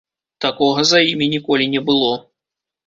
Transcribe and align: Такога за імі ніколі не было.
Такога 0.45 0.87
за 0.93 1.03
імі 1.11 1.31
ніколі 1.37 1.71
не 1.77 1.87
было. 1.93 2.13